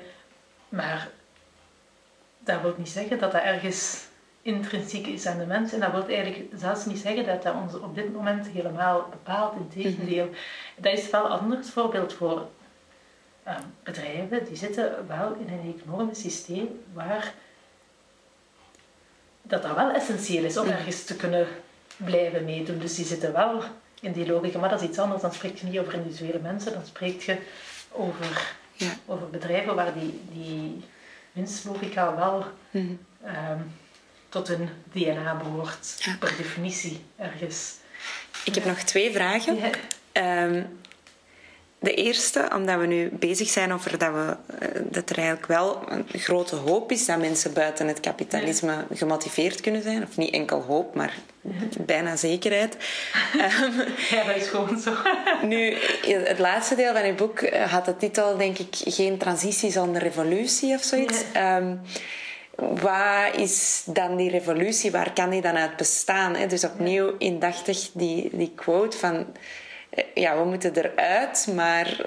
[0.69, 1.09] Maar
[2.39, 4.05] dat wil niet zeggen dat dat ergens
[4.43, 5.73] intrinsiek is aan de mens.
[5.73, 9.55] En dat wil eigenlijk zelfs niet zeggen dat dat ons op dit moment helemaal bepaalt.
[9.57, 10.29] Integendeel.
[10.77, 12.49] Dat is wel een ander voorbeeld voor
[13.43, 14.45] eh, bedrijven.
[14.45, 17.35] Die zitten wel in een economisch systeem waar
[19.43, 21.47] dat dat wel essentieel is om ergens te kunnen
[21.97, 22.79] blijven meedoen.
[22.79, 23.63] Dus die zitten wel
[24.03, 24.59] in die logica.
[24.59, 25.23] Maar dat is iets anders.
[25.23, 27.37] Dan spreek je niet over individuele mensen, dan spreek je
[27.91, 28.91] over, Ja.
[29.07, 30.85] over bedrijven waar die, die
[31.33, 32.87] winstlogica wel Mhm.
[33.25, 33.59] ehm,
[34.29, 35.97] tot hun DNA behoort.
[36.05, 36.17] Ja.
[36.19, 37.75] Per definitie ergens.
[38.45, 39.57] Ik heb nog twee vragen.
[39.57, 39.71] Ja.
[41.83, 45.83] De eerste, omdat we nu bezig zijn over dat, we, eh, dat er eigenlijk wel
[45.89, 50.03] een grote hoop is dat mensen buiten het kapitalisme gemotiveerd kunnen zijn.
[50.03, 51.15] Of niet enkel hoop, maar
[51.87, 52.77] bijna zekerheid.
[53.39, 53.73] Ehm,
[54.11, 54.93] ja, dat is gewoon zo.
[55.47, 59.71] nu, het laatste deel van uw boek eh, had de titel, denk ik, Geen transitie
[59.71, 61.23] zonder revolutie of zoiets.
[61.33, 61.77] Ehm,
[62.57, 64.91] wat is dan die revolutie?
[64.91, 66.37] Waar kan die dan uit bestaan?
[66.37, 66.47] Hè?
[66.47, 69.27] Dus opnieuw indachtig die, die quote van...
[70.15, 72.07] Ja, we moeten eruit, maar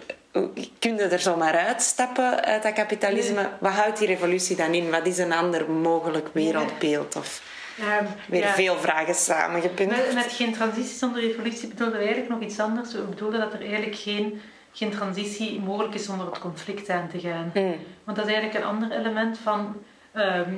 [0.80, 3.50] kun je er zomaar uitstappen uit dat kapitalisme?
[3.60, 4.90] Wat houdt die revolutie dan in?
[4.92, 7.16] Wat is een ander mogelijk wereldbeeld?
[7.16, 7.42] Of
[7.80, 8.54] Ehm, weer ja.
[8.54, 9.90] veel vragen samengepunt?
[9.90, 12.94] Met, met geen transitie zonder revolutie bedoelden we eigenlijk nog iets anders.
[12.94, 14.42] We bedoelden dat er eigenlijk geen,
[14.72, 17.50] geen transitie mogelijk is zonder het conflict aan te gaan.
[17.54, 17.76] Hmm.
[18.04, 19.76] Want dat is eigenlijk een ander element van
[20.12, 20.54] ehm,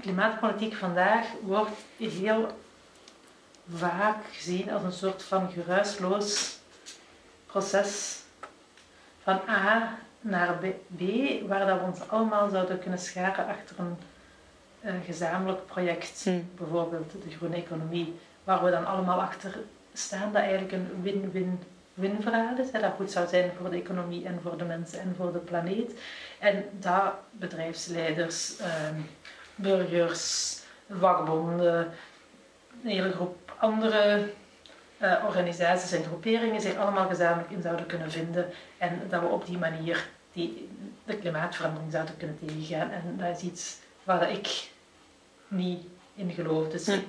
[0.00, 2.46] klimaatpolitiek vandaag wordt heel
[3.76, 6.58] vaak gezien als een soort van geruisloos
[7.46, 8.20] proces
[9.22, 10.64] van A naar B,
[10.96, 11.02] B,
[11.48, 13.76] waar dat we ons allemaal zouden kunnen scharen achter
[14.82, 16.50] een gezamenlijk project, Hmm.
[16.56, 19.58] bijvoorbeeld de groene economie, waar we dan allemaal achter
[19.92, 24.26] staan, dat eigenlijk een win-win-win verhaal is, hè, dat goed zou zijn voor de economie
[24.26, 26.00] en voor de mensen en voor de planeet.
[26.38, 29.00] En dat bedrijfsleiders, ehm,
[29.54, 30.58] burgers,
[30.98, 31.92] vakbonden,
[32.82, 34.32] een hele groep andere
[34.98, 39.46] eh, organisaties en groeperingen zich allemaal gezamenlijk in zouden kunnen vinden en dat we op
[39.46, 40.68] die manier die,
[41.04, 42.90] de klimaatverandering zouden kunnen tegengaan.
[42.90, 44.70] En dat is iets waar ik
[45.48, 46.68] niet in geloof.
[46.68, 46.92] Dus Hm.
[46.92, 47.06] ik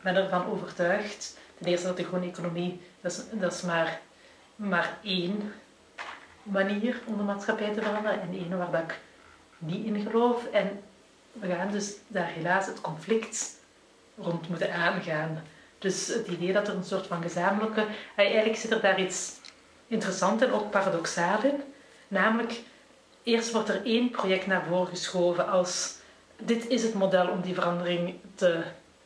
[0.00, 4.00] ben ervan overtuigd, ten eerste dat de groene economie, dat is, dat is maar,
[4.56, 5.52] maar één
[6.42, 9.00] manier om de maatschappij te veranderen en één waar dat ik
[9.58, 10.46] niet in geloof.
[10.46, 10.80] En
[11.32, 13.60] we gaan dus daar helaas het conflict
[14.18, 15.42] rond moeten aangaan.
[15.78, 17.86] Dus het idee dat er een soort van gezamenlijke...
[18.16, 19.32] Eigenlijk zit er daar iets
[19.86, 21.62] interessant en ook paradoxaal in.
[22.08, 22.60] Namelijk,
[23.22, 26.00] eerst wordt er één project naar voren geschoven als...
[26.36, 28.62] Dit is het model om die verandering te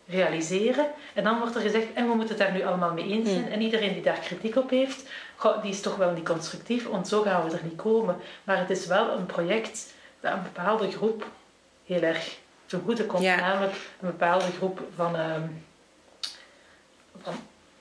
[0.06, 0.86] realiseren.
[1.14, 3.50] En dan wordt er gezegd, en we moeten het daar nu allemaal mee eens zijn.
[3.50, 7.08] En iedereen die daar kritiek op heeft, goh, die is toch wel niet constructief, want
[7.08, 8.16] zo gaan we er niet komen.
[8.44, 11.26] Maar het is wel een project dat een bepaalde groep
[11.84, 13.22] heel erg ten goede komt.
[13.22, 13.36] Ja.
[13.36, 15.42] Namelijk een bepaalde groep van, ehm,
[17.22, 17.34] van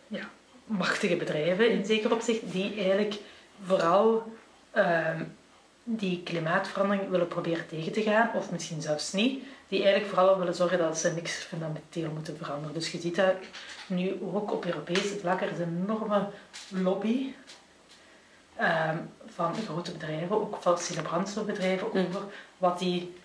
[0.08, 0.30] ja,
[0.66, 3.16] machtige bedrijven in zeker opzicht, die eigenlijk
[3.66, 4.34] vooral
[4.72, 5.24] ehm,
[5.84, 10.56] die klimaatverandering willen proberen tegen te gaan, of misschien zelfs niet, die eigenlijk vooral willen
[10.56, 12.74] zorgen dat ze niks fundamenteel moeten veranderen.
[12.74, 13.36] Dus je ziet dat
[13.88, 16.28] nu ook op Europees vlak, er is een enorme
[16.70, 17.34] lobby
[18.56, 22.06] ehm, van grote bedrijven, ook fossiele brandstofbedrijven, Mm.
[22.06, 22.22] over
[22.58, 23.16] wat die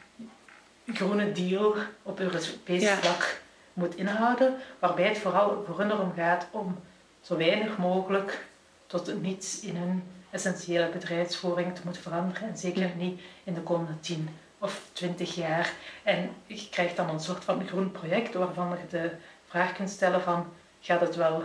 [0.95, 2.97] groene deal op Europees Ja.
[2.97, 3.41] vlak
[3.73, 6.79] moet inhouden, waarbij het vooral voor hun erom gaat om
[7.21, 8.47] zo weinig mogelijk
[8.87, 14.01] tot niets in hun essentiële bedrijfsvoering te moeten veranderen en zeker niet in de komende
[14.01, 15.73] 10 of 20 jaar.
[16.03, 19.11] En je krijgt dan een soort van groen project waarvan je de
[19.49, 21.43] vraag kunt stellen van gaat het wel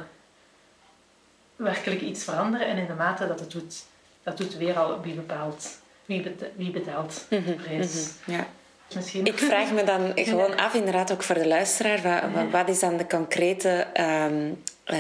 [1.56, 3.86] werkelijk iets veranderen en in de mate dat het doet,
[4.24, 8.14] dat doet weer al wie bepaalt, wie, bet- wie betaalt de prijs.
[8.26, 8.48] Mhm, ja.
[8.94, 9.26] Misschien.
[9.26, 12.98] Ik vraag me dan gewoon af, inderdaad ook voor de luisteraar, wat, wat, is dan
[12.98, 14.52] de concrete, ehm,
[14.84, 14.98] eh,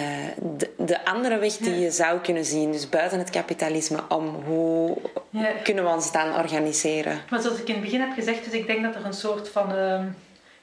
[0.57, 4.97] de, de andere weg die je zou kunnen zien, dus buiten het kapitalisme, om hoe
[5.29, 5.51] Ja.
[5.63, 7.19] kunnen we ons dan organiseren?
[7.29, 9.49] Maar zoals ik in het begin heb gezegd, dus ik denk dat er een soort
[9.49, 10.05] van ehm,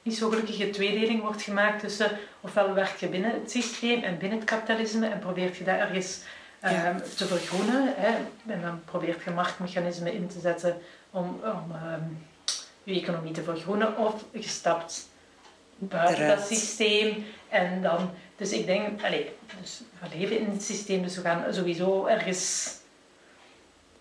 [0.01, 4.39] niet zo gelukkige tweedeling wordt gemaakt tussen ofwel werk je binnen het systeem en binnen
[4.39, 6.19] het kapitalisme en probeert je dat ergens
[6.59, 6.95] ehm, Ja.
[7.17, 7.93] te vergroenen.
[7.95, 8.11] Hè,
[8.53, 10.77] en dan probeert je marktmechanismen in te zetten
[11.11, 11.71] om, om
[12.83, 15.07] je economie te vergroenen of je stapt
[15.77, 16.37] buiten Eruit.
[16.37, 18.11] dat systeem en dan...
[18.35, 19.25] Dus ik denk, allez,
[19.61, 22.71] dus we leven in het systeem, dus we gaan sowieso ergens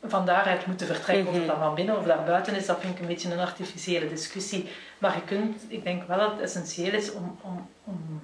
[0.04, 1.26] van daaruit moeten vertrekken.
[1.26, 4.08] Of het dan van binnen of daarbuiten is, dat vind ik een beetje een artificiële
[4.08, 4.68] discussie.
[4.98, 8.22] Maar je kunt, ik denk wel dat het essentieel is om, om, om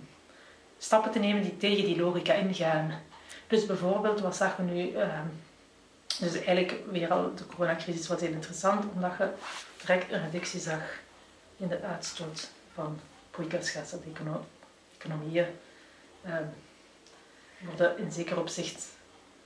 [0.79, 2.92] stappen te nemen die tegen die logica ingaan.
[3.47, 4.92] Dus bijvoorbeeld, wat zagen we nu?
[4.92, 5.27] ehm,
[6.18, 9.29] dus eigenlijk weer al de coronacrisis was heel interessant, omdat je
[9.81, 10.83] direct een reductie zag
[11.57, 14.01] in de uitstoot van broeikasgassen.
[14.05, 14.47] De econo-
[14.99, 15.47] economieën
[16.25, 16.45] ehm,
[17.59, 18.97] worden in zeker opzicht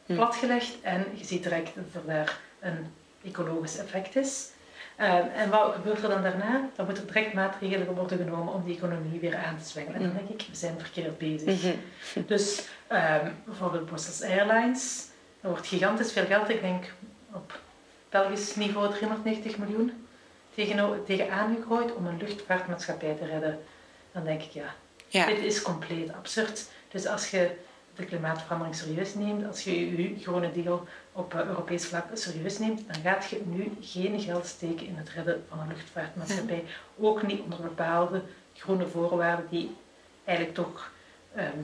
[0.06, 0.14] Hm.
[0.14, 4.48] platgelegd en je ziet direct dat er daar een ecologisch effect is.
[4.96, 6.68] Ehm, en wat gebeurt er dan daarna?
[6.76, 10.00] Dan moeten er direct maatregelen worden genomen om die economie weer aan te zwengelen.
[10.00, 11.62] En dan denk ik, we zijn verkeerd bezig.
[11.62, 12.26] Mhm.
[12.26, 15.06] Dus ehm, bijvoorbeeld Brussels Airlines,
[15.40, 16.84] er wordt gigantisch veel geld, ik denk
[17.32, 17.60] op
[18.08, 20.01] Belgisch niveau 390 miljoen,
[20.54, 23.58] tegen, tegen aangegooid om een luchtvaartmaatschappij te redden.
[24.12, 24.74] Dan denk ik, ja,
[25.08, 25.26] Ja.
[25.26, 26.70] dit is compleet absurd.
[26.88, 27.50] Dus als je
[27.96, 32.82] de klimaatverandering serieus neemt, als je je groene deal op eh, Europees vlak serieus neemt,
[32.92, 36.64] dan gaat je nu geen geld steken in het redden van een luchtvaartmaatschappij.
[37.00, 38.22] Ook niet onder bepaalde
[38.54, 39.76] groene voorwaarden die
[40.24, 40.90] eigenlijk toch,
[41.34, 41.58] ehm,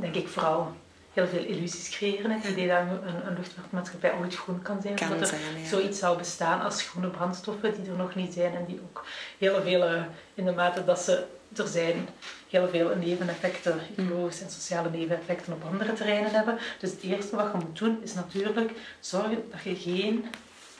[0.00, 0.72] denk ik, vooral
[1.16, 2.30] heel veel illusies creëren.
[2.30, 4.94] Het idee dat een, een luchtvaartmaatschappij ooit groen kan zijn.
[4.94, 5.68] Kan dat er zijn, ja.
[5.68, 9.04] zoiets zou bestaan als groene brandstoffen die er nog niet zijn en die ook
[9.38, 10.02] heel veel, eh,
[10.34, 11.24] in de mate dat ze
[11.56, 12.08] er zijn,
[12.50, 16.58] heel veel neveneffecten, ecologische en sociale neveneffecten op andere terreinen hebben.
[16.80, 20.24] Dus het eerste wat je moet doen is natuurlijk zorgen dat je geen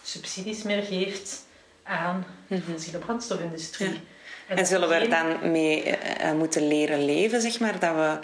[0.03, 1.44] subsidies meer geeft
[1.83, 3.88] aan de fossiele brandstofindustrie.
[3.88, 3.99] Mhm.
[4.46, 7.79] En zullen we er dan mee eh, eh, moeten leren leven, zeg maar?
[7.79, 8.18] Dat we,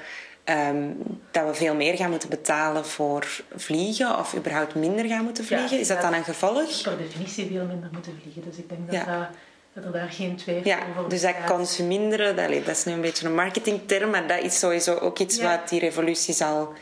[0.44, 0.88] ehm,
[1.30, 3.26] dat we veel meer gaan moeten betalen voor
[3.56, 5.78] vliegen of überhaupt minder gaan moeten Ja, vliegen?
[5.80, 6.82] Is dat dan een gevolg?
[6.82, 8.42] per definitie veel minder moeten vliegen.
[8.50, 9.04] Dus ik denk dat, Ja.
[9.18, 9.28] dat,
[9.72, 13.00] dat er daar geen twijfel Ja, over dus dat consuminderen, dat, dat is nu een
[13.00, 16.72] beetje een marketingterm, maar dat is sowieso ook iets wat die revolutie zal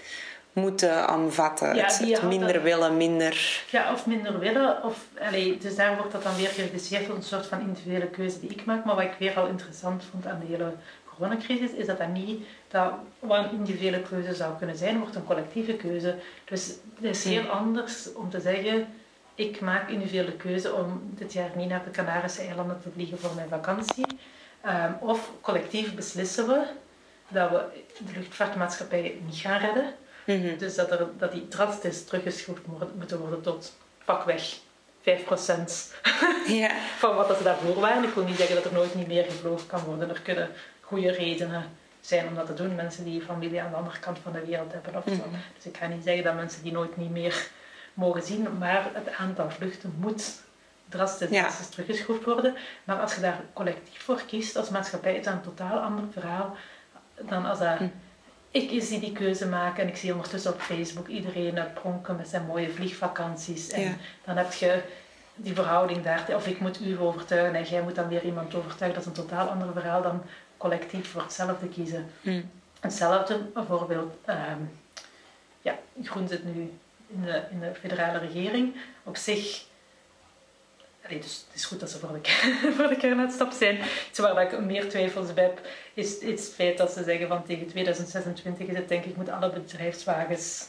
[0.52, 1.74] moeten omvatten.
[1.74, 3.62] Ja, het minder dat- willen, minder...
[3.70, 4.84] Ja, of minder willen.
[4.84, 8.40] Of, allee, dus daar wordt dat dan weer gereduceerd tot een soort van individuele keuze
[8.40, 8.84] die ik maak.
[8.84, 10.72] Maar wat ik weer al interessant vond aan de hele
[11.20, 15.24] coronacrisis, is dat dat niet dat wat een individuele keuze zou kunnen zijn, wordt een
[15.24, 16.14] collectieve keuze.
[16.44, 18.86] Dus het is heel anders om te zeggen,
[19.34, 23.34] ik maak individuele keuze om dit jaar niet naar de Canarische eilanden te vliegen voor
[23.34, 24.06] mijn vakantie.
[24.60, 26.62] Ehm, of collectief beslissen we
[27.28, 27.64] dat we
[27.98, 29.94] de luchtvaartmaatschappij niet gaan redden.
[30.24, 30.58] Mhm.
[30.58, 32.62] Dus dat, er, dat die drastisch teruggeschroefd
[32.96, 34.58] moeten worden tot pakweg
[35.00, 35.94] 5%
[36.46, 36.70] Ja.
[36.98, 38.04] van wat ze daarvoor waren.
[38.04, 40.08] Ik wil niet zeggen dat er nooit niet meer gevlogen kan worden.
[40.08, 40.50] Er kunnen
[40.90, 41.64] goede redenen
[42.00, 42.74] zijn om dat te doen.
[42.74, 45.14] Mensen die familie aan de andere kant van de wereld hebben of zo.
[45.26, 45.40] Mhm.
[45.56, 47.48] Dus ik ga niet zeggen dat mensen die nooit niet meer
[47.94, 48.58] mogen zien.
[48.58, 50.42] Maar het aantal vluchten moet
[50.88, 51.50] drastisch, Ja.
[51.70, 52.54] teruggeschroefd worden.
[52.84, 56.56] Maar als je daar collectief voor kiest als maatschappij, is dat een totaal ander verhaal
[57.20, 57.78] dan als dat...
[57.78, 57.84] Hm.
[58.52, 62.28] Ik is die die keuze maken en ik zie ondertussen op Facebook iedereen pronken met
[62.28, 63.68] zijn mooie vliegvakanties.
[63.68, 63.94] En Ja.
[64.24, 64.82] dan heb je
[65.34, 66.24] die verhouding daar.
[66.34, 69.00] Of ik moet u overtuigen en jij moet dan weer iemand overtuigen.
[69.02, 70.22] Dat is een totaal ander verhaal dan
[70.60, 72.10] collectief voor hetzelfde kiezen.
[72.22, 72.42] Hm.
[72.80, 74.60] Hetzelfde bijvoorbeeld, ehm,
[75.62, 76.72] ja, Groen zit nu
[77.08, 78.74] in de, in de federale regering.
[79.04, 79.64] Op zich,
[81.04, 82.28] allee, dus het is goed dat ze voor de,
[82.76, 83.78] voor de kernuitstap zijn.
[84.10, 85.60] Iets waar ik meer twijfels bij heb,
[85.94, 89.34] is, is het feit dat ze zeggen van tegen 2026 is het denk ik, moeten
[89.34, 90.66] alle bedrijfswagens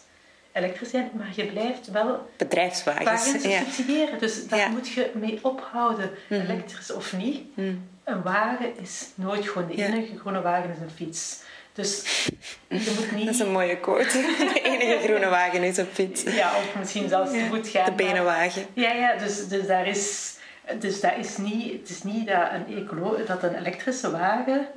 [0.51, 1.11] elektrisch zijn.
[1.13, 3.05] Maar je blijft wel Bedrijfswagens.
[3.05, 3.59] wagens Ja.
[3.63, 4.19] subsidiëren.
[4.19, 4.67] Dus daar Ja.
[4.67, 6.41] moet je mee ophouden, Mhm.
[6.41, 7.41] elektrisch of niet.
[7.55, 7.73] Hm.
[8.11, 11.39] Een wagen is nooit gewoon de enige groene wagen is een fiets.
[11.73, 12.03] Dus
[12.67, 13.25] je moet niet...
[13.29, 14.11] Dat is een mooie quote.
[14.53, 16.23] De enige groene wagen is een fiets.
[16.23, 17.47] Ja, of misschien zelfs Ja.
[17.47, 17.85] voet gaan.
[17.85, 18.65] De benenwagen.
[18.73, 20.35] Ja, ja, dus, dus daar is...
[20.79, 24.67] Dus dat is niet, het is niet dat een, ecolo, dat een elektrische wagen,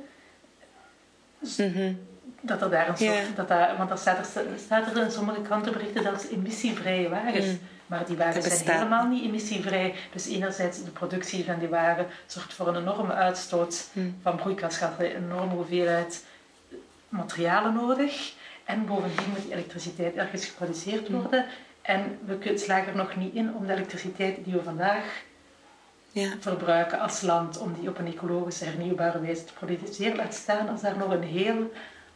[1.57, 1.93] Mhm.
[2.41, 3.35] dat er daar een soort...
[3.35, 7.45] Dat daar, want er staat er, staat er in sommige krantenberichten zelfs emissievrije wagens.
[7.45, 7.59] Mm.
[7.87, 9.95] Maar die wagens Dat zijn helemaal niet emissievrij.
[10.13, 14.17] Dus enerzijds de productie van die wagen zorgt voor een enorme uitstoot Mm.
[14.21, 16.25] van broeikasgassen, een enorme hoeveelheid
[17.09, 18.33] materialen nodig.
[18.63, 21.21] En bovendien moet die elektriciteit ergens geproduceerd Mm.
[21.21, 21.45] worden.
[21.81, 25.03] En we slagen er nog niet in om de elektriciteit die we vandaag
[26.11, 26.29] Ja.
[26.39, 30.15] verbruiken als land, om die op een ecologische, hernieuwbare wijze te produceren.
[30.15, 31.71] Laat staan als daar nog een heel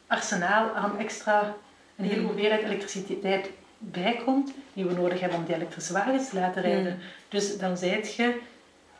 [0.08, 1.54] arsenaal aan extra,
[1.96, 2.26] een hele Mm.
[2.28, 6.94] hoeveelheid elektriciteit bij komt, die we nodig hebben om die elektrische wagens te laten rijden.
[6.94, 7.00] Mm.
[7.30, 8.40] Dus dan zijt je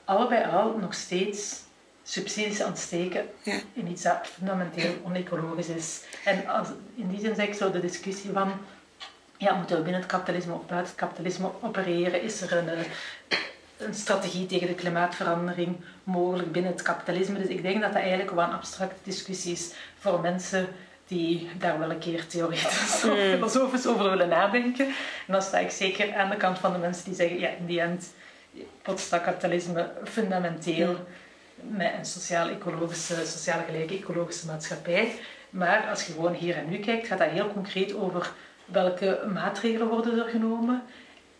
[0.06, 1.62] al bij al nog steeds
[2.04, 3.60] subsidies aan het steken Ja.
[3.74, 6.02] in iets dat fundamenteel onecologisch is.
[6.26, 8.52] En als, in die zin zeg ik zo de discussie van,
[9.38, 12.22] ja, moeten we binnen het kapitalisme of buiten het kapitalisme opereren?
[12.22, 12.80] Is er een, eh,
[13.78, 17.40] een strategie tegen de klimaatverandering mogelijk binnen het kapitalisme?
[17.40, 20.68] Dus ik denk dat dat eigenlijk wel een abstracte discussie is voor mensen
[21.10, 24.86] die daar wel een keer theoretisch of filosofisch over willen nadenken.
[24.86, 27.66] En dan sta ik zeker aan de kant van de mensen die zeggen, ja, in
[27.66, 28.14] die end
[28.82, 30.96] dat kapitalisme fundamenteel
[31.56, 35.12] met een sociaal-ecologische, sociaal gelijke ecologische maatschappij.
[35.50, 38.32] Maar als je gewoon hier en nu kijkt, gaat dat heel concreet over
[38.66, 40.84] welke maatregelen worden er genomen.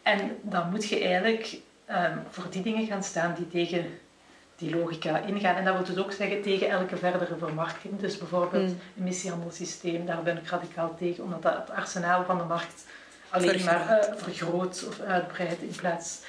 [0.02, 4.00] En dan moet je eigenlijk ehm, voor die dingen gaan staan die tegen
[4.60, 5.56] die logica ingaan.
[5.56, 8.00] En dat wil dus ook zeggen tegen elke verdere vermarkting.
[8.00, 8.80] Dus bijvoorbeeld Mm.
[9.00, 12.86] emissiehandelssysteem, daar ben ik radicaal tegen, omdat dat het arsenaal van de markt
[13.30, 13.88] alleen Vergroot.
[13.88, 16.20] maar eh, vergroot of uitbreidt in plaats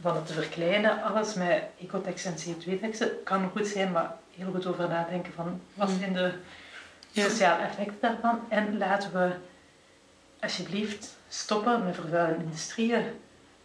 [0.00, 1.02] van het te verkleinen.
[1.02, 5.88] Alles met ecotex en CO2-teksten kan goed zijn, maar heel goed over nadenken van wat
[5.88, 5.98] Mm.
[5.98, 6.32] zijn de
[7.14, 8.40] sociale effecten daarvan.
[8.48, 9.30] En laten we
[10.40, 13.02] alsjeblieft stoppen met vervuilende industrieën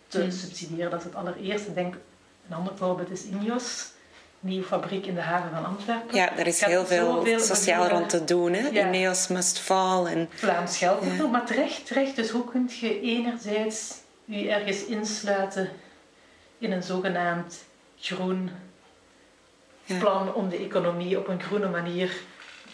[0.07, 0.31] te Mm.
[0.31, 0.91] subsidiëren.
[0.91, 1.73] Dat is het allereerste.
[1.73, 1.95] Denk,
[2.49, 3.91] een ander voorbeeld is Ineos,
[4.39, 6.15] nieuwe fabriek in de haven van Antwerpen.
[6.15, 8.53] Ja, er is heel veel sociaal manieren- rond te doen.
[8.53, 8.67] Hè?
[8.67, 8.87] Ja.
[8.87, 10.05] Ineos must fall.
[10.05, 11.27] En, Vlaams geld Ja.
[11.27, 12.15] maar terecht, terecht.
[12.15, 13.93] Dus hoe kun je enerzijds
[14.25, 15.69] je ergens insluiten
[16.57, 17.63] in een zogenaamd
[17.99, 18.49] groen
[19.83, 19.97] Ja.
[19.99, 22.11] plan om de economie op een groene manier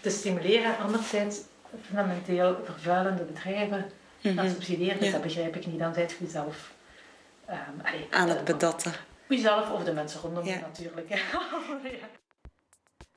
[0.02, 0.78] te stimuleren.
[0.78, 1.38] Anderzijds
[1.88, 3.92] fundamenteel vervuilende bedrijven
[4.22, 5.00] gaan subsidiëren.
[5.00, 5.80] Dus dat begrijp ik niet.
[5.80, 6.72] Dan zijt je zelf
[7.46, 8.92] ehm, allee, aan het eh, bedotten.
[9.36, 11.10] Jezelf of de mensen rondom je natuurlijk.
[11.10, 11.16] hè.
[11.90, 12.08] ja.